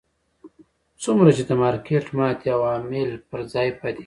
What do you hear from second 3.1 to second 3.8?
پر ځای